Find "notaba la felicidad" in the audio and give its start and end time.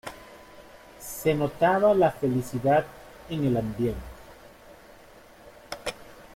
1.35-2.87